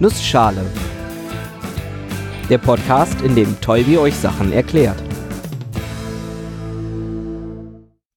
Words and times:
Nussschale. 0.00 0.64
Der 2.48 2.58
Podcast, 2.58 3.20
in 3.22 3.34
dem 3.34 3.60
Tolbi 3.60 3.98
euch 3.98 4.14
Sachen 4.14 4.52
erklärt. 4.52 5.02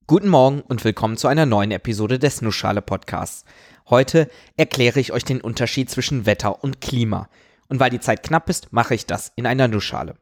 Guten 0.05 0.29
Morgen 0.29 0.62
und 0.62 0.83
willkommen 0.83 1.17
zu 1.17 1.28
einer 1.28 1.47
neuen 1.47 1.71
Episode 1.71 2.20
des 2.20 2.44
Nussschale 2.44 2.83
Podcasts. 2.83 3.46
Heute 3.89 4.29
erkläre 4.57 4.99
ich 4.99 5.12
euch 5.12 5.25
den 5.25 5.41
Unterschied 5.41 5.89
zwischen 5.89 6.28
Wetter 6.28 6.64
und 6.64 6.82
Klima. 6.82 7.30
Und 7.68 7.80
weil 7.80 7.89
die 7.89 8.00
Zeit 8.00 8.21
knapp 8.21 8.48
ist, 8.48 8.71
mache 8.71 8.93
ich 8.93 9.07
das 9.07 9.32
in 9.36 9.48
einer 9.48 9.68
Nussschale. 9.68 10.18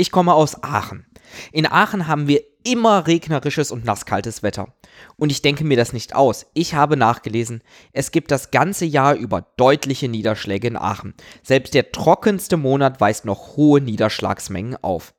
Ich 0.00 0.10
komme 0.10 0.32
aus 0.32 0.62
Aachen. 0.62 1.04
In 1.52 1.66
Aachen 1.70 2.06
haben 2.06 2.26
wir 2.26 2.40
immer 2.64 3.06
regnerisches 3.06 3.70
und 3.70 3.84
nasskaltes 3.84 4.42
Wetter. 4.42 4.72
Und 5.16 5.30
ich 5.30 5.42
denke 5.42 5.62
mir 5.62 5.76
das 5.76 5.92
nicht 5.92 6.14
aus. 6.14 6.46
Ich 6.54 6.74
habe 6.74 6.96
nachgelesen, 6.96 7.62
es 7.92 8.10
gibt 8.10 8.30
das 8.30 8.50
ganze 8.50 8.86
Jahr 8.86 9.12
über 9.14 9.42
deutliche 9.58 10.08
Niederschläge 10.08 10.68
in 10.68 10.78
Aachen. 10.78 11.12
Selbst 11.42 11.74
der 11.74 11.92
trockenste 11.92 12.56
Monat 12.56 12.98
weist 13.02 13.26
noch 13.26 13.58
hohe 13.58 13.82
Niederschlagsmengen 13.82 14.82
auf. 14.82 15.12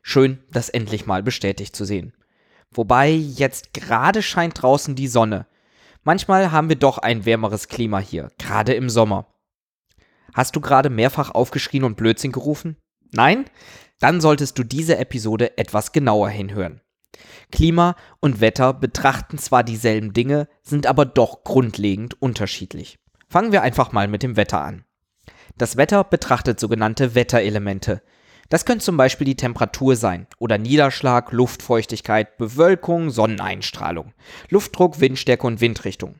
Schön, 0.00 0.42
das 0.50 0.70
endlich 0.70 1.04
mal 1.04 1.22
bestätigt 1.22 1.76
zu 1.76 1.84
sehen. 1.84 2.14
Wobei 2.70 3.10
jetzt 3.10 3.74
gerade 3.74 4.22
scheint 4.22 4.62
draußen 4.62 4.94
die 4.94 5.08
Sonne. 5.08 5.46
Manchmal 6.02 6.50
haben 6.50 6.70
wir 6.70 6.76
doch 6.76 6.96
ein 6.96 7.26
wärmeres 7.26 7.68
Klima 7.68 7.98
hier, 7.98 8.30
gerade 8.38 8.72
im 8.72 8.88
Sommer. 8.88 9.26
Hast 10.32 10.56
du 10.56 10.62
gerade 10.62 10.88
mehrfach 10.88 11.30
aufgeschrien 11.30 11.84
und 11.84 11.98
Blödsinn 11.98 12.32
gerufen? 12.32 12.78
Nein? 13.12 13.44
Dann 14.04 14.20
solltest 14.20 14.58
du 14.58 14.64
diese 14.64 14.98
Episode 14.98 15.56
etwas 15.56 15.92
genauer 15.92 16.28
hinhören. 16.28 16.82
Klima 17.50 17.96
und 18.20 18.42
Wetter 18.42 18.74
betrachten 18.74 19.38
zwar 19.38 19.64
dieselben 19.64 20.12
Dinge, 20.12 20.46
sind 20.62 20.86
aber 20.86 21.06
doch 21.06 21.42
grundlegend 21.42 22.20
unterschiedlich. 22.20 22.98
Fangen 23.30 23.50
wir 23.50 23.62
einfach 23.62 23.92
mal 23.92 24.06
mit 24.06 24.22
dem 24.22 24.36
Wetter 24.36 24.60
an. 24.60 24.84
Das 25.56 25.78
Wetter 25.78 26.04
betrachtet 26.04 26.60
sogenannte 26.60 27.14
Wetterelemente. 27.14 28.02
Das 28.50 28.66
können 28.66 28.80
zum 28.80 28.98
Beispiel 28.98 29.24
die 29.24 29.36
Temperatur 29.36 29.96
sein 29.96 30.26
oder 30.38 30.58
Niederschlag, 30.58 31.32
Luftfeuchtigkeit, 31.32 32.36
Bewölkung, 32.36 33.08
Sonneneinstrahlung, 33.08 34.12
Luftdruck, 34.50 35.00
Windstärke 35.00 35.46
und 35.46 35.62
Windrichtung. 35.62 36.16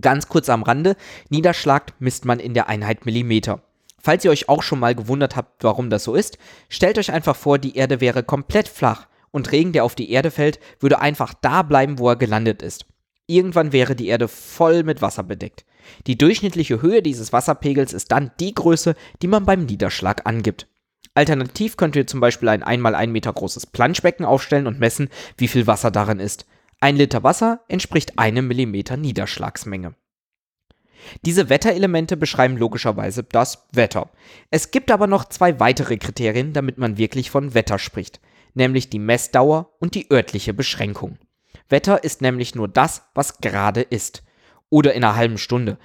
Ganz 0.00 0.26
kurz 0.26 0.48
am 0.48 0.64
Rande, 0.64 0.96
Niederschlag 1.28 1.92
misst 2.00 2.24
man 2.24 2.40
in 2.40 2.54
der 2.54 2.68
Einheit 2.68 3.06
Millimeter. 3.06 3.62
Falls 4.02 4.24
ihr 4.24 4.30
euch 4.30 4.48
auch 4.48 4.62
schon 4.62 4.80
mal 4.80 4.94
gewundert 4.94 5.36
habt, 5.36 5.62
warum 5.62 5.90
das 5.90 6.04
so 6.04 6.14
ist, 6.14 6.38
stellt 6.68 6.98
euch 6.98 7.12
einfach 7.12 7.36
vor, 7.36 7.58
die 7.58 7.76
Erde 7.76 8.00
wäre 8.00 8.22
komplett 8.22 8.68
flach 8.68 9.06
und 9.30 9.52
Regen, 9.52 9.72
der 9.72 9.84
auf 9.84 9.94
die 9.94 10.10
Erde 10.10 10.30
fällt, 10.30 10.58
würde 10.80 11.00
einfach 11.00 11.34
da 11.34 11.62
bleiben, 11.62 11.98
wo 11.98 12.08
er 12.08 12.16
gelandet 12.16 12.62
ist. 12.62 12.86
Irgendwann 13.26 13.72
wäre 13.72 13.94
die 13.94 14.08
Erde 14.08 14.26
voll 14.26 14.82
mit 14.82 15.02
Wasser 15.02 15.22
bedeckt. 15.22 15.64
Die 16.06 16.18
durchschnittliche 16.18 16.82
Höhe 16.82 17.02
dieses 17.02 17.32
Wasserpegels 17.32 17.92
ist 17.92 18.10
dann 18.10 18.32
die 18.40 18.54
Größe, 18.54 18.96
die 19.22 19.28
man 19.28 19.44
beim 19.44 19.66
Niederschlag 19.66 20.26
angibt. 20.26 20.66
Alternativ 21.14 21.76
könnt 21.76 21.96
ihr 21.96 22.06
zum 22.06 22.20
Beispiel 22.20 22.48
ein 22.48 22.62
einmal 22.62 22.94
ein 22.94 23.12
Meter 23.12 23.32
großes 23.32 23.66
Planschbecken 23.66 24.24
aufstellen 24.24 24.66
und 24.66 24.80
messen, 24.80 25.08
wie 25.36 25.48
viel 25.48 25.66
Wasser 25.66 25.90
darin 25.90 26.20
ist. 26.20 26.46
Ein 26.80 26.96
Liter 26.96 27.22
Wasser 27.22 27.60
entspricht 27.68 28.18
einem 28.18 28.48
Millimeter 28.48 28.96
Niederschlagsmenge. 28.96 29.94
Diese 31.24 31.48
Wetterelemente 31.48 32.16
beschreiben 32.16 32.56
logischerweise 32.56 33.24
das 33.24 33.66
Wetter. 33.72 34.10
Es 34.50 34.70
gibt 34.70 34.90
aber 34.90 35.06
noch 35.06 35.24
zwei 35.24 35.58
weitere 35.60 35.96
Kriterien, 35.96 36.52
damit 36.52 36.78
man 36.78 36.98
wirklich 36.98 37.30
von 37.30 37.54
Wetter 37.54 37.78
spricht 37.78 38.20
nämlich 38.54 38.90
die 38.90 38.98
Messdauer 38.98 39.70
und 39.78 39.94
die 39.94 40.10
örtliche 40.10 40.54
Beschränkung. 40.54 41.18
Wetter 41.68 42.04
ist 42.04 42.20
nämlich 42.20 42.54
nur 42.54 42.68
das, 42.68 43.02
was 43.14 43.38
gerade 43.38 43.80
ist. 43.82 44.22
Oder 44.68 44.94
in 44.94 45.04
einer 45.04 45.16
halben 45.16 45.38
Stunde. 45.38 45.78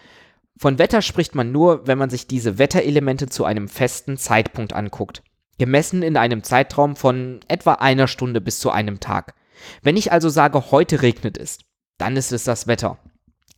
Von 0.57 0.77
Wetter 0.77 1.01
spricht 1.01 1.35
man 1.35 1.51
nur, 1.51 1.87
wenn 1.87 1.97
man 1.97 2.09
sich 2.09 2.27
diese 2.27 2.57
Wetterelemente 2.57 3.27
zu 3.27 3.45
einem 3.45 3.67
festen 3.67 4.17
Zeitpunkt 4.17 4.73
anguckt. 4.73 5.23
Gemessen 5.57 6.03
in 6.03 6.17
einem 6.17 6.43
Zeitraum 6.43 6.95
von 6.95 7.39
etwa 7.47 7.73
einer 7.73 8.07
Stunde 8.07 8.41
bis 8.41 8.59
zu 8.59 8.71
einem 8.71 8.99
Tag. 8.99 9.35
Wenn 9.81 9.97
ich 9.97 10.11
also 10.11 10.29
sage, 10.29 10.71
heute 10.71 11.01
regnet 11.01 11.37
es, 11.37 11.59
dann 11.97 12.17
ist 12.17 12.31
es 12.31 12.43
das 12.43 12.67
Wetter. 12.67 12.99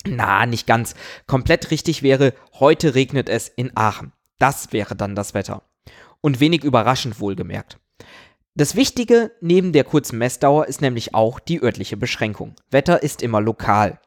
Na, 0.06 0.46
nicht 0.46 0.68
ganz. 0.68 0.96
Komplett 1.26 1.72
richtig 1.72 2.04
wäre, 2.04 2.34
heute 2.54 2.96
regnet 2.96 3.30
es 3.30 3.50
in 3.50 3.76
Aachen. 3.76 4.14
Das 4.40 4.72
wäre 4.72 4.96
dann 4.96 5.16
das 5.16 5.34
Wetter. 5.34 5.64
Und 6.22 6.40
wenig 6.40 6.64
überraschend 6.64 7.20
wohlgemerkt. 7.20 7.80
Das 8.56 8.76
Wichtige 8.76 9.32
neben 9.40 9.72
der 9.72 9.84
kurzen 9.84 10.18
Messdauer 10.18 10.66
ist 10.66 10.82
nämlich 10.82 11.14
auch 11.14 11.40
die 11.40 11.62
örtliche 11.62 11.98
Beschränkung. 11.98 12.56
Wetter 12.72 13.04
ist 13.04 13.22
immer 13.22 13.40
lokal. 13.40 14.00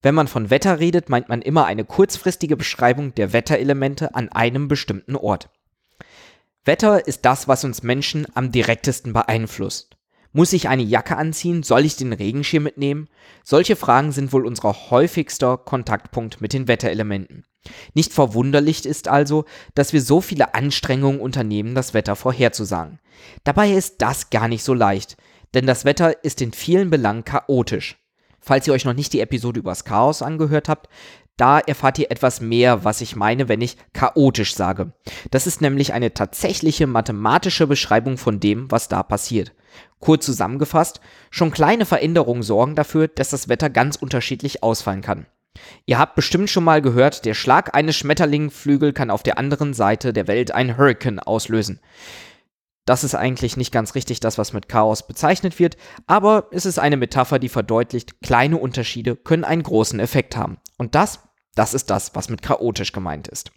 Wenn 0.00 0.14
man 0.14 0.28
von 0.28 0.50
Wetter 0.50 0.78
redet, 0.78 1.08
meint 1.08 1.28
man 1.28 1.42
immer 1.42 1.66
eine 1.66 1.84
kurzfristige 1.84 2.56
Beschreibung 2.56 3.14
der 3.16 3.32
Wetterelemente 3.32 4.14
an 4.14 4.28
einem 4.28 4.68
bestimmten 4.68 5.16
Ort. 5.16 5.48
Wetter 6.64 7.06
ist 7.06 7.24
das, 7.24 7.48
was 7.48 7.64
uns 7.64 7.82
Menschen 7.82 8.26
am 8.34 8.52
direktesten 8.52 9.12
beeinflusst. 9.12 9.95
Muss 10.36 10.52
ich 10.52 10.68
eine 10.68 10.82
Jacke 10.82 11.16
anziehen? 11.16 11.62
Soll 11.62 11.86
ich 11.86 11.96
den 11.96 12.12
Regenschirm 12.12 12.64
mitnehmen? 12.64 13.08
Solche 13.42 13.74
Fragen 13.74 14.12
sind 14.12 14.34
wohl 14.34 14.44
unser 14.44 14.90
häufigster 14.90 15.56
Kontaktpunkt 15.56 16.42
mit 16.42 16.52
den 16.52 16.68
Wetterelementen. 16.68 17.46
Nicht 17.94 18.12
verwunderlich 18.12 18.84
ist 18.84 19.08
also, 19.08 19.46
dass 19.74 19.94
wir 19.94 20.02
so 20.02 20.20
viele 20.20 20.52
Anstrengungen 20.52 21.22
unternehmen, 21.22 21.74
das 21.74 21.94
Wetter 21.94 22.16
vorherzusagen. 22.16 23.00
Dabei 23.44 23.70
ist 23.70 24.02
das 24.02 24.28
gar 24.28 24.46
nicht 24.46 24.62
so 24.62 24.74
leicht, 24.74 25.16
denn 25.54 25.66
das 25.66 25.86
Wetter 25.86 26.22
ist 26.22 26.42
in 26.42 26.52
vielen 26.52 26.90
Belangen 26.90 27.24
chaotisch. 27.24 27.96
Falls 28.38 28.66
ihr 28.66 28.74
euch 28.74 28.84
noch 28.84 28.92
nicht 28.92 29.14
die 29.14 29.20
Episode 29.20 29.60
übers 29.60 29.86
Chaos 29.86 30.20
angehört 30.20 30.68
habt, 30.68 30.90
da 31.38 31.60
erfahrt 31.60 31.98
ihr 31.98 32.10
etwas 32.10 32.42
mehr, 32.42 32.84
was 32.84 33.00
ich 33.00 33.16
meine, 33.16 33.48
wenn 33.48 33.62
ich 33.62 33.78
chaotisch 33.94 34.54
sage. 34.54 34.92
Das 35.30 35.46
ist 35.46 35.62
nämlich 35.62 35.94
eine 35.94 36.12
tatsächliche 36.12 36.86
mathematische 36.86 37.66
Beschreibung 37.66 38.18
von 38.18 38.38
dem, 38.38 38.70
was 38.70 38.88
da 38.88 39.02
passiert. 39.02 39.54
Kurz 40.00 40.26
zusammengefasst, 40.26 41.00
schon 41.30 41.50
kleine 41.50 41.86
Veränderungen 41.86 42.42
sorgen 42.42 42.74
dafür, 42.74 43.08
dass 43.08 43.30
das 43.30 43.48
Wetter 43.48 43.70
ganz 43.70 43.96
unterschiedlich 43.96 44.62
ausfallen 44.62 45.02
kann. 45.02 45.26
Ihr 45.86 45.98
habt 45.98 46.14
bestimmt 46.14 46.50
schon 46.50 46.64
mal 46.64 46.82
gehört, 46.82 47.24
der 47.24 47.34
Schlag 47.34 47.74
eines 47.74 47.96
Schmetterlingflügel 47.96 48.92
kann 48.92 49.10
auf 49.10 49.22
der 49.22 49.38
anderen 49.38 49.74
Seite 49.74 50.12
der 50.12 50.26
Welt 50.26 50.52
ein 50.52 50.76
Hurricane 50.76 51.18
auslösen. 51.18 51.80
Das 52.84 53.02
ist 53.02 53.16
eigentlich 53.16 53.56
nicht 53.56 53.72
ganz 53.72 53.96
richtig 53.96 54.20
das, 54.20 54.38
was 54.38 54.52
mit 54.52 54.68
Chaos 54.68 55.06
bezeichnet 55.06 55.58
wird, 55.58 55.76
aber 56.06 56.48
es 56.52 56.66
ist 56.66 56.78
eine 56.78 56.96
Metapher, 56.96 57.40
die 57.40 57.48
verdeutlicht, 57.48 58.20
kleine 58.20 58.58
Unterschiede 58.58 59.16
können 59.16 59.44
einen 59.44 59.64
großen 59.64 59.98
Effekt 59.98 60.36
haben. 60.36 60.58
Und 60.78 60.94
das, 60.94 61.20
das 61.56 61.74
ist 61.74 61.90
das, 61.90 62.14
was 62.14 62.28
mit 62.28 62.42
chaotisch 62.42 62.92
gemeint 62.92 63.26
ist. 63.26 63.50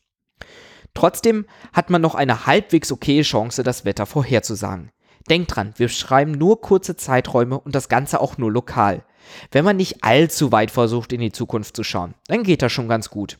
Trotzdem 0.95 1.45
hat 1.73 1.91
man 1.91 2.01
noch 2.01 2.15
eine 2.15 2.47
halbwegs 2.47 2.91
okaye 2.91 3.21
Chance, 3.21 3.61
das 3.61 3.85
Wetter 3.85 4.07
vorherzusagen. 4.07 4.91
Denkt 5.29 5.55
dran, 5.55 5.73
wir 5.77 5.89
schreiben 5.89 6.31
nur 6.31 6.61
kurze 6.61 6.95
Zeiträume 6.95 7.59
und 7.59 7.75
das 7.75 7.89
Ganze 7.89 8.19
auch 8.19 8.37
nur 8.37 8.51
lokal. 8.51 9.03
Wenn 9.51 9.65
man 9.65 9.77
nicht 9.77 10.03
allzu 10.03 10.51
weit 10.51 10.71
versucht, 10.71 11.13
in 11.13 11.21
die 11.21 11.31
Zukunft 11.31 11.75
zu 11.75 11.83
schauen, 11.83 12.15
dann 12.27 12.43
geht 12.43 12.61
das 12.61 12.71
schon 12.71 12.87
ganz 12.87 13.09
gut. 13.09 13.37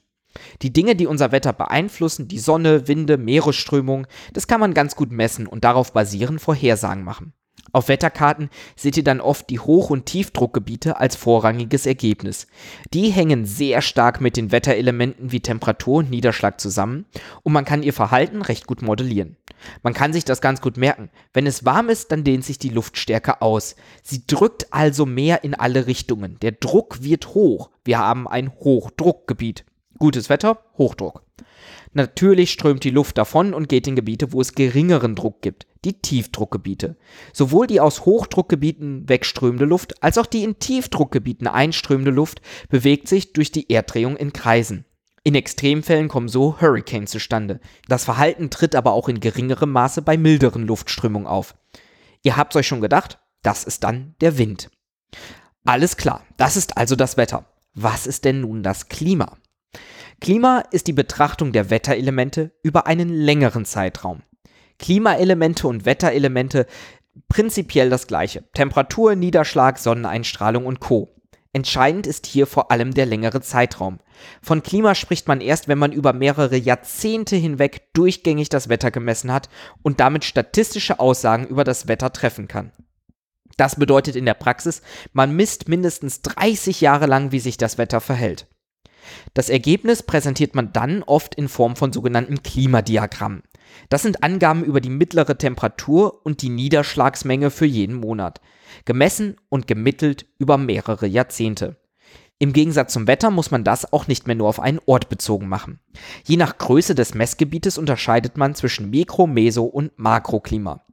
Die 0.62 0.72
Dinge, 0.72 0.96
die 0.96 1.08
unser 1.08 1.32
Wetter 1.32 1.54
beeinflussen, 1.54 2.28
die 2.28 2.38
Sonne, 2.38 2.88
Winde, 2.88 3.18
Meeresströmung, 3.18 4.06
das 4.34 4.48
kann 4.48 4.60
man 4.60 4.76
ganz 4.76 4.96
gut 4.96 5.12
messen 5.12 5.48
und 5.48 5.64
darauf 5.64 5.92
basierend 5.92 6.40
Vorhersagen 6.40 7.04
machen. 7.04 7.34
Auf 7.72 7.88
Wetterkarten 7.88 8.50
seht 8.76 8.98
ihr 8.98 9.04
dann 9.04 9.22
oft 9.22 9.50
die 9.50 9.60
Hoch- 9.60 9.90
und 9.90 10.06
Tiefdruckgebiete 10.06 10.98
als 10.98 11.16
vorrangiges 11.16 11.86
Ergebnis. 11.86 12.48
Die 12.94 13.10
hängen 13.10 13.46
sehr 13.46 13.82
stark 13.82 14.22
mit 14.22 14.38
den 14.38 14.52
Wetterelementen 14.52 15.32
wie 15.32 15.40
Temperatur 15.40 16.00
und 16.00 16.10
Niederschlag 16.10 16.60
zusammen 16.60 17.06
und 17.44 17.54
man 17.54 17.66
kann 17.66 17.84
ihr 17.84 17.94
Verhalten 17.94 18.42
recht 18.42 18.66
gut 18.66 18.82
modellieren. 18.82 19.38
Man 19.84 19.94
kann 19.94 20.14
sich 20.14 20.26
das 20.26 20.42
ganz 20.42 20.62
gut 20.62 20.78
merken. 20.78 21.10
Wenn 21.34 21.46
es 21.46 21.66
warm 21.66 21.90
ist, 21.90 22.12
dann 22.12 22.24
dehnt 22.24 22.46
sich 22.46 22.60
die 22.60 22.70
Luftstärke 22.70 23.42
aus. 23.42 23.76
Sie 24.04 24.26
drückt 24.26 24.68
also 24.72 25.06
mehr 25.06 25.44
in 25.44 25.54
alle 25.54 25.86
Richtungen. 25.86 26.38
Der 26.42 26.54
Druck 26.54 27.04
wird 27.04 27.34
hoch. 27.34 27.70
Wir 27.84 28.00
haben 28.00 28.28
ein 28.28 28.52
Hochdruckgebiet. 28.52 29.66
Gutes 30.00 30.30
Wetter, 30.30 30.64
Hochdruck. 30.78 31.24
Natürlich 31.92 32.52
strömt 32.52 32.84
die 32.84 32.90
Luft 32.90 33.18
davon 33.18 33.54
und 33.54 33.68
geht 33.68 33.88
in 33.88 33.96
Gebiete, 33.96 34.32
wo 34.32 34.40
es 34.40 34.54
geringeren 34.54 35.16
Druck 35.16 35.42
gibt, 35.42 35.68
die 35.84 36.00
Tiefdruckgebiete. 36.00 36.96
Sowohl 37.34 37.68
die 37.68 37.82
aus 37.82 38.06
Hochdruckgebieten 38.06 39.10
wegströmende 39.10 39.66
Luft 39.66 40.02
als 40.04 40.18
auch 40.18 40.28
die 40.28 40.44
in 40.44 40.60
Tiefdruckgebieten 40.60 41.48
einströmende 41.48 42.12
Luft 42.12 42.42
bewegt 42.70 43.08
sich 43.08 43.34
durch 43.34 43.52
die 43.52 43.70
Erddrehung 43.72 44.16
in 44.16 44.32
Kreisen. 44.32 44.86
In 45.24 45.36
Extremfällen 45.36 46.08
kommen 46.08 46.30
so 46.30 46.62
Hurricanes 46.62 47.12
zustande. 47.12 47.60
Das 47.88 48.06
Verhalten 48.06 48.50
tritt 48.50 48.76
aber 48.76 48.94
auch 48.94 49.10
in 49.10 49.20
geringerem 49.20 49.72
Maße 49.72 50.02
bei 50.02 50.16
milderen 50.16 50.66
Luftströmungen 50.66 51.28
auf. 51.28 51.56
Ihr 52.24 52.38
habt's 52.38 52.56
euch 52.56 52.68
schon 52.68 52.82
gedacht, 52.82 53.20
das 53.42 53.64
ist 53.64 53.84
dann 53.84 54.16
der 54.22 54.38
Wind. 54.38 54.70
Alles 55.66 55.98
klar, 55.98 56.24
das 56.38 56.56
ist 56.56 56.78
also 56.78 56.96
das 56.96 57.18
Wetter. 57.18 57.46
Was 57.74 58.08
ist 58.08 58.26
denn 58.26 58.42
nun 58.42 58.64
das 58.64 58.90
Klima? 58.90 59.38
Klima 60.20 60.64
ist 60.72 60.88
die 60.88 60.94
Betrachtung 60.94 61.54
der 61.54 61.70
Wetterelemente 61.70 62.52
über 62.62 62.88
einen 62.88 63.10
längeren 63.10 63.64
Zeitraum. 63.64 64.22
Klimaelemente 64.78 65.68
und 65.68 65.86
Wetterelemente 65.86 66.66
prinzipiell 67.30 67.90
das 67.90 68.08
gleiche. 68.08 68.44
Temperatur, 68.54 69.16
Niederschlag, 69.16 69.78
Sonneneinstrahlung 69.78 70.66
und 70.66 70.80
Co. 70.80 71.16
Entscheidend 71.52 72.06
ist 72.06 72.28
hier 72.28 72.48
vor 72.48 72.70
allem 72.72 72.94
der 72.94 73.06
längere 73.06 73.42
Zeitraum. 73.42 74.00
Von 74.42 74.62
Klima 74.62 74.94
spricht 74.94 75.28
man 75.28 75.42
erst, 75.42 75.68
wenn 75.68 75.80
man 75.80 75.92
über 75.92 76.14
mehrere 76.14 76.58
Jahrzehnte 76.58 77.36
hinweg 77.36 77.92
durchgängig 77.94 78.50
das 78.50 78.70
Wetter 78.70 78.92
gemessen 78.92 79.32
hat 79.32 79.50
und 79.82 80.00
damit 80.00 80.26
statistische 80.26 81.00
Aussagen 81.00 81.48
über 81.48 81.64
das 81.64 81.88
Wetter 81.88 82.14
treffen 82.14 82.48
kann. 82.48 82.72
Das 83.58 83.78
bedeutet 83.78 84.16
in 84.16 84.26
der 84.26 84.36
Praxis, 84.36 84.82
man 85.12 85.36
misst 85.36 85.68
mindestens 85.68 86.22
30 86.22 86.82
Jahre 86.82 87.08
lang, 87.08 87.32
wie 87.32 87.40
sich 87.40 87.58
das 87.58 87.78
Wetter 87.78 88.00
verhält. 88.00 88.48
Das 89.34 89.50
Ergebnis 89.50 90.04
präsentiert 90.04 90.56
man 90.56 90.74
dann 90.74 91.04
oft 91.04 91.36
in 91.36 91.48
Form 91.48 91.76
von 91.76 91.94
sogenannten 91.94 92.44
Klimadiagrammen. 92.44 93.44
Das 93.90 94.02
sind 94.02 94.24
Angaben 94.24 94.64
über 94.64 94.82
die 94.82 94.90
mittlere 94.90 95.38
Temperatur 95.38 96.26
und 96.26 96.42
die 96.42 96.50
Niederschlagsmenge 96.50 97.52
für 97.52 97.66
jeden 97.66 97.96
Monat, 97.96 98.42
gemessen 98.86 99.36
und 99.50 99.68
gemittelt 99.68 100.26
über 100.38 100.58
mehrere 100.58 101.08
Jahrzehnte. 101.08 101.78
Im 102.42 102.54
Gegensatz 102.54 102.94
zum 102.94 103.06
Wetter 103.06 103.32
muss 103.32 103.52
man 103.52 103.66
das 103.66 103.92
auch 103.92 104.08
nicht 104.08 104.26
mehr 104.26 104.36
nur 104.36 104.48
auf 104.48 104.62
einen 104.62 104.80
Ort 104.86 105.10
bezogen 105.10 105.50
machen. 105.50 105.82
Je 106.24 106.38
nach 106.38 106.58
Größe 106.58 106.96
des 106.96 107.14
Messgebietes 107.14 107.78
unterscheidet 107.78 108.38
man 108.38 108.56
zwischen 108.56 108.90
Mikro-, 108.90 109.28
Meso- 109.28 109.66
und 109.66 109.92
Makroklima. 110.00 110.86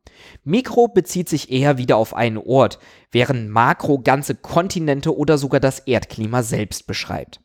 Mikro 0.42 0.88
bezieht 0.88 1.28
sich 1.28 1.52
eher 1.52 1.78
wieder 1.78 1.98
auf 1.98 2.14
einen 2.14 2.38
Ort, 2.38 2.80
während 3.12 3.48
Makro 3.48 4.00
ganze 4.00 4.34
Kontinente 4.34 5.16
oder 5.16 5.38
sogar 5.38 5.60
das 5.60 5.78
Erdklima 5.80 6.42
selbst 6.42 6.88
beschreibt. 6.88 7.40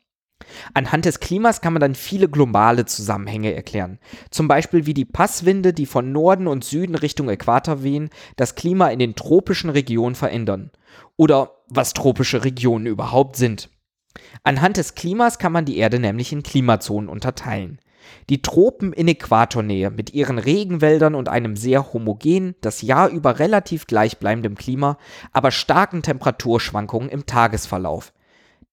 Anhand 0.74 1.04
des 1.04 1.20
Klimas 1.20 1.60
kann 1.60 1.72
man 1.72 1.80
dann 1.80 1.94
viele 1.94 2.28
globale 2.28 2.84
Zusammenhänge 2.84 3.54
erklären. 3.54 3.98
Zum 4.30 4.48
Beispiel 4.48 4.86
wie 4.86 4.94
die 4.94 5.04
Passwinde, 5.04 5.72
die 5.72 5.86
von 5.86 6.12
Norden 6.12 6.46
und 6.46 6.64
Süden 6.64 6.94
Richtung 6.94 7.28
Äquator 7.28 7.82
wehen, 7.82 8.10
das 8.36 8.54
Klima 8.54 8.88
in 8.88 8.98
den 8.98 9.14
tropischen 9.14 9.70
Regionen 9.70 10.14
verändern. 10.14 10.70
Oder 11.16 11.52
was 11.68 11.94
tropische 11.94 12.44
Regionen 12.44 12.86
überhaupt 12.86 13.36
sind. 13.36 13.70
Anhand 14.44 14.76
des 14.76 14.94
Klimas 14.94 15.38
kann 15.38 15.52
man 15.52 15.64
die 15.64 15.78
Erde 15.78 15.98
nämlich 15.98 16.32
in 16.32 16.42
Klimazonen 16.42 17.08
unterteilen. 17.08 17.78
Die 18.28 18.42
Tropen 18.42 18.92
in 18.92 19.08
Äquatornähe 19.08 19.90
mit 19.90 20.12
ihren 20.12 20.38
Regenwäldern 20.38 21.14
und 21.14 21.28
einem 21.28 21.56
sehr 21.56 21.92
homogenen, 21.92 22.56
das 22.60 22.82
Jahr 22.82 23.08
über 23.08 23.38
relativ 23.38 23.86
gleichbleibendem 23.86 24.56
Klima, 24.56 24.98
aber 25.32 25.50
starken 25.50 26.02
Temperaturschwankungen 26.02 27.08
im 27.08 27.26
Tagesverlauf 27.26 28.12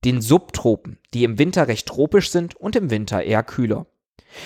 den 0.05 0.21
Subtropen, 0.21 0.97
die 1.13 1.23
im 1.23 1.37
Winter 1.37 1.67
recht 1.67 1.87
tropisch 1.87 2.31
sind 2.31 2.55
und 2.55 2.75
im 2.75 2.89
Winter 2.89 3.23
eher 3.23 3.43
kühler. 3.43 3.87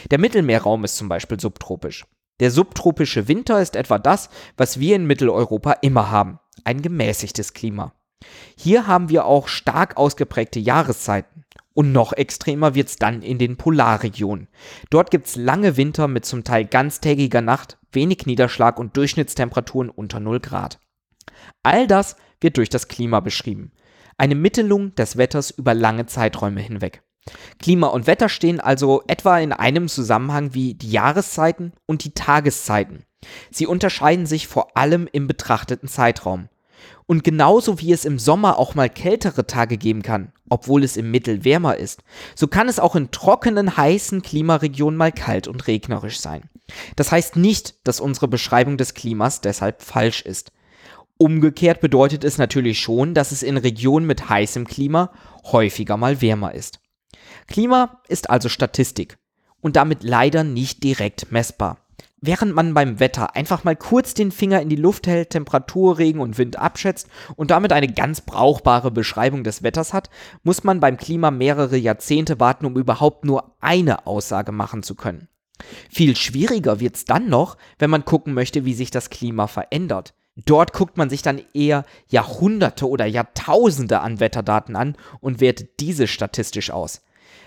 Der 0.10 0.20
Mittelmeerraum 0.20 0.84
ist 0.84 0.98
zum 0.98 1.10
Beispiel 1.10 1.40
subtropisch. 1.40 2.06
Der 2.40 2.50
subtropische 2.50 3.28
Winter 3.28 3.62
ist 3.62 3.76
etwa 3.76 4.00
das, 4.00 4.30
was 4.58 4.80
wir 4.80 4.96
in 4.96 5.06
Mitteleuropa 5.06 5.74
immer 5.82 6.10
haben, 6.10 6.40
ein 6.64 6.82
gemäßigtes 6.82 7.54
Klima. 7.54 7.94
Hier 8.58 8.88
haben 8.88 9.10
wir 9.10 9.26
auch 9.26 9.48
stark 9.48 9.98
ausgeprägte 9.98 10.60
Jahreszeiten. 10.60 11.46
Und 11.76 11.92
noch 11.92 12.14
extremer 12.14 12.76
wird's 12.76 12.98
dann 12.98 13.24
in 13.24 13.40
den 13.40 13.58
Polarregionen. 13.58 14.48
Dort 14.92 15.10
gibt's 15.10 15.36
lange 15.36 15.76
Winter 15.76 16.08
mit 16.08 16.24
zum 16.24 16.44
Teil 16.44 16.66
ganztägiger 16.66 17.42
Nacht, 17.42 17.80
wenig 17.92 18.26
Niederschlag 18.28 18.80
und 18.80 18.96
Durchschnittstemperaturen 18.96 19.90
unter 19.90 20.20
0 20.20 20.40
Grad. 20.40 20.80
All 21.64 21.88
das 21.88 22.16
wird 22.40 22.58
durch 22.58 22.70
das 22.70 22.88
Klima 22.88 23.22
beschrieben 23.22 23.72
eine 24.18 24.36
Mittelung 24.36 24.96
des 24.96 25.18
Wetters 25.18 25.52
über 25.52 25.74
lange 25.74 26.06
Zeiträume 26.06 26.62
hinweg. 26.62 27.04
Klima 27.60 27.88
und 27.88 28.08
Wetter 28.08 28.30
stehen 28.30 28.60
also 28.60 29.04
etwa 29.08 29.40
in 29.40 29.54
einem 29.54 29.88
Zusammenhang 29.88 30.54
wie 30.54 30.74
die 30.74 30.92
Jahreszeiten 30.92 31.74
und 31.86 32.04
die 32.04 32.14
Tageszeiten. 32.14 33.06
Sie 33.52 33.66
unterscheiden 33.66 34.26
sich 34.26 34.48
vor 34.48 34.76
allem 34.76 35.08
im 35.12 35.28
betrachteten 35.28 35.88
Zeitraum. 35.88 36.50
Und 37.06 37.24
genauso 37.24 37.80
wie 37.80 37.94
es 37.94 38.06
im 38.06 38.20
Sommer 38.20 38.58
auch 38.58 38.76
mal 38.76 38.90
kältere 38.90 39.48
Tage 39.48 39.78
geben 39.78 40.02
kann, 40.02 40.34
obwohl 40.50 40.84
es 40.84 40.98
im 40.98 41.12
Mittel 41.12 41.46
wärmer 41.46 41.78
ist, 41.78 42.04
so 42.36 42.48
kann 42.48 42.68
es 42.68 42.80
auch 42.80 42.96
in 42.96 43.12
trockenen, 43.12 43.78
heißen 43.78 44.22
Klimaregionen 44.22 44.98
mal 44.98 45.12
kalt 45.12 45.48
und 45.48 45.68
regnerisch 45.68 46.20
sein. 46.20 46.50
Das 46.96 47.12
heißt 47.12 47.36
nicht, 47.36 47.76
dass 47.88 48.00
unsere 48.00 48.28
Beschreibung 48.28 48.78
des 48.78 48.94
Klimas 48.94 49.42
deshalb 49.42 49.82
falsch 49.82 50.22
ist. 50.22 50.52
Umgekehrt 51.18 51.80
bedeutet 51.80 52.24
es 52.24 52.38
natürlich 52.38 52.80
schon, 52.80 53.14
dass 53.14 53.32
es 53.32 53.44
in 53.44 53.58
Regionen 53.58 54.06
mit 54.06 54.30
heißem 54.30 54.68
Klima 54.68 55.12
häufiger 55.44 55.98
mal 55.98 56.22
wärmer 56.22 56.54
ist. 56.54 56.80
Klima 57.48 58.02
ist 58.08 58.30
also 58.30 58.50
Statistik 58.50 59.18
und 59.62 59.76
damit 59.76 60.04
leider 60.04 60.44
nicht 60.44 60.84
direkt 60.84 61.32
messbar. 61.32 61.78
Während 62.26 62.56
man 62.56 62.74
beim 62.74 63.02
Wetter 63.02 63.36
einfach 63.36 63.66
mal 63.66 63.76
kurz 63.76 64.14
den 64.14 64.32
Finger 64.32 64.62
in 64.62 64.70
die 64.70 64.78
Luft 64.78 65.08
hält, 65.08 65.32
Temperatur, 65.32 65.98
Regen 65.98 66.22
und 66.22 66.38
Wind 66.38 66.58
abschätzt 66.58 67.10
und 67.36 67.52
damit 67.52 67.74
eine 67.74 67.90
ganz 67.90 68.22
brauchbare 68.22 68.92
Beschreibung 68.92 69.44
des 69.44 69.62
Wetters 69.62 69.92
hat, 69.92 70.10
muss 70.42 70.64
man 70.64 70.80
beim 70.80 70.96
Klima 70.96 71.32
mehrere 71.32 71.76
Jahrzehnte 71.76 72.40
warten, 72.40 72.66
um 72.66 72.78
überhaupt 72.78 73.26
nur 73.26 73.58
eine 73.60 74.08
Aussage 74.08 74.54
machen 74.54 74.84
zu 74.84 74.96
können. 74.96 75.28
Viel 75.90 76.16
schwieriger 76.16 76.80
wird 76.80 76.96
es 76.96 77.04
dann 77.04 77.28
noch, 77.28 77.58
wenn 77.78 77.90
man 77.90 78.06
gucken 78.06 78.34
möchte, 78.34 78.64
wie 78.64 78.74
sich 78.74 78.90
das 78.90 79.10
Klima 79.10 79.48
verändert. 79.48 80.14
Dort 80.36 80.74
guckt 80.74 80.98
man 80.98 81.10
sich 81.10 81.22
dann 81.22 81.42
eher 81.54 81.86
Jahrhunderte 82.08 82.90
oder 82.90 83.06
Jahrtausende 83.06 84.00
an 84.00 84.20
Wetterdaten 84.20 84.76
an 84.76 84.96
und 85.20 85.42
wertet 85.42 85.80
diese 85.80 86.08
statistisch 86.08 86.72
aus. 86.72 87.02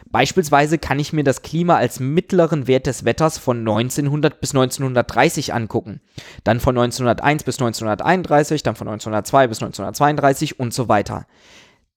Beispielsweise 0.08 0.78
kann 0.78 1.00
ich 1.00 1.12
mir 1.12 1.24
das 1.24 1.42
Klima 1.42 1.76
als 1.76 1.98
mittleren 1.98 2.68
Wert 2.68 2.86
des 2.86 3.04
Wetters 3.04 3.38
von 3.38 3.58
1900 3.58 4.40
bis 4.40 4.54
1930 4.54 5.52
angucken, 5.52 6.00
dann 6.44 6.60
von 6.60 6.78
1901 6.78 7.42
bis 7.42 7.56
1931, 7.56 8.62
dann 8.62 8.76
von 8.76 8.86
1902 8.86 9.48
bis 9.48 9.58
1932 9.58 10.60
und 10.60 10.72
so 10.72 10.88
weiter. 10.88 11.26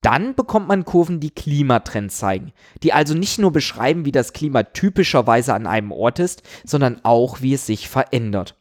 Dann 0.02 0.34
bekommt 0.34 0.66
man 0.66 0.84
Kurven, 0.84 1.20
die 1.20 1.30
Klimatrends 1.30 2.18
zeigen, 2.18 2.52
die 2.82 2.92
also 2.92 3.14
nicht 3.14 3.38
nur 3.38 3.52
beschreiben, 3.52 4.04
wie 4.04 4.12
das 4.12 4.32
Klima 4.32 4.64
typischerweise 4.64 5.54
an 5.54 5.68
einem 5.68 5.92
Ort 5.92 6.18
ist, 6.18 6.42
sondern 6.64 7.00
auch, 7.04 7.42
wie 7.42 7.54
es 7.54 7.66
sich 7.66 7.88
verändert 7.88 8.56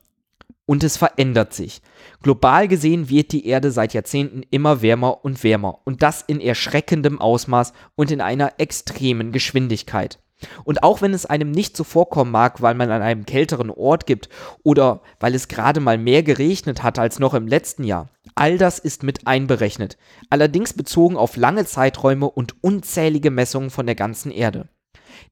und 0.69 0.83
es 0.83 0.98
verändert 0.98 1.51
sich. 1.51 1.81
Global 2.21 2.68
gesehen 2.68 3.10
wird 3.10 3.31
die 3.31 3.48
Erde 3.48 3.71
seit 3.71 3.95
Jahrzehnten 3.95 4.44
immer 4.51 4.83
wärmer 4.83 5.25
und 5.25 5.44
wärmer 5.44 5.80
und 5.83 6.04
das 6.04 6.21
in 6.21 6.39
erschreckendem 6.39 7.19
Ausmaß 7.19 7.74
und 7.95 8.12
in 8.12 8.21
einer 8.21 8.54
extremen 8.60 9.31
Geschwindigkeit. 9.31 10.19
Und 10.66 10.83
auch 10.83 11.01
wenn 11.01 11.16
es 11.16 11.25
einem 11.25 11.50
nicht 11.50 11.75
so 11.75 11.83
vorkommen 11.83 12.30
mag, 12.30 12.62
weil 12.62 12.75
man 12.75 12.92
an 12.92 13.01
einem 13.01 13.25
kälteren 13.25 13.71
Ort 13.71 14.06
gibt 14.06 14.30
oder 14.62 15.01
weil 15.19 15.33
es 15.33 15.48
gerade 15.48 15.80
mal 15.80 15.98
mehr 15.98 16.21
geregnet 16.21 16.83
hat 16.83 17.00
als 17.00 17.18
noch 17.18 17.33
im 17.33 17.48
letzten 17.48 17.83
Jahr, 17.83 18.12
all 18.36 18.60
das 18.60 18.77
ist 18.77 19.01
mit 19.01 19.25
einberechnet, 19.25 19.98
allerdings 20.30 20.74
bezogen 20.74 21.18
auf 21.18 21.36
lange 21.36 21.66
Zeiträume 21.66 22.30
und 22.30 22.63
unzählige 22.63 23.31
Messungen 23.31 23.71
von 23.71 23.88
der 23.88 23.95
ganzen 23.95 24.30
Erde. 24.30 24.69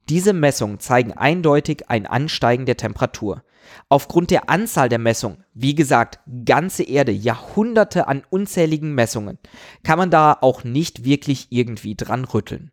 Diese 0.10 0.34
Messungen 0.34 0.80
zeigen 0.80 1.14
eindeutig 1.14 1.90
ein 1.90 2.06
Ansteigen 2.06 2.66
der 2.66 2.78
Temperatur. 2.78 3.44
Aufgrund 3.90 4.32
der 4.32 4.50
Anzahl 4.50 4.90
der 4.90 5.00
Messungen, 5.00 5.44
wie 5.54 5.76
gesagt, 5.76 6.20
ganze 6.46 6.84
Erde, 6.84 7.12
Jahrhunderte 7.12 8.08
an 8.08 8.24
unzähligen 8.30 8.96
Messungen, 8.96 9.38
kann 9.84 9.98
man 9.98 10.10
da 10.10 10.38
auch 10.40 10.64
nicht 10.64 11.04
wirklich 11.04 11.48
irgendwie 11.50 11.96
dran 11.96 12.26
rütteln. 12.26 12.72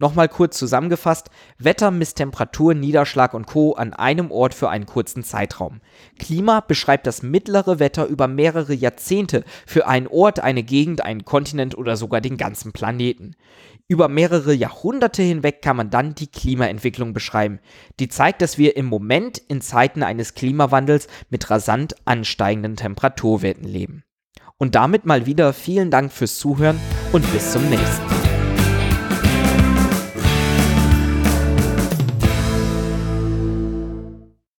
Nochmal 0.00 0.28
kurz 0.28 0.56
zusammengefasst, 0.56 1.28
Wetter 1.58 1.90
misst 1.90 2.18
Temperatur, 2.18 2.72
Niederschlag 2.72 3.34
und 3.34 3.46
Co. 3.46 3.72
an 3.72 3.92
einem 3.92 4.30
Ort 4.30 4.54
für 4.54 4.70
einen 4.70 4.86
kurzen 4.86 5.24
Zeitraum. 5.24 5.80
Klima 6.20 6.60
beschreibt 6.60 7.08
das 7.08 7.24
mittlere 7.24 7.80
Wetter 7.80 8.06
über 8.06 8.28
mehrere 8.28 8.74
Jahrzehnte 8.74 9.42
für 9.66 9.88
einen 9.88 10.06
Ort, 10.06 10.38
eine 10.38 10.62
Gegend, 10.62 11.04
einen 11.04 11.24
Kontinent 11.24 11.76
oder 11.76 11.96
sogar 11.96 12.20
den 12.20 12.36
ganzen 12.36 12.72
Planeten. 12.72 13.34
Über 13.88 14.08
mehrere 14.08 14.54
Jahrhunderte 14.54 15.22
hinweg 15.22 15.62
kann 15.62 15.76
man 15.76 15.90
dann 15.90 16.14
die 16.14 16.30
Klimaentwicklung 16.30 17.12
beschreiben. 17.12 17.58
Die 17.98 18.08
zeigt, 18.08 18.40
dass 18.40 18.56
wir 18.56 18.76
im 18.76 18.86
Moment 18.86 19.38
in 19.38 19.60
Zeiten 19.60 20.04
eines 20.04 20.34
Klimawandels 20.34 21.08
mit 21.28 21.50
rasant 21.50 21.96
ansteigenden 22.04 22.76
Temperaturwerten 22.76 23.64
leben. 23.64 24.04
Und 24.58 24.76
damit 24.76 25.06
mal 25.06 25.26
wieder 25.26 25.52
vielen 25.52 25.90
Dank 25.90 26.12
fürs 26.12 26.38
Zuhören 26.38 26.78
und 27.12 27.32
bis 27.32 27.50
zum 27.50 27.68
nächsten 27.68 28.06
Mal. 28.06 28.17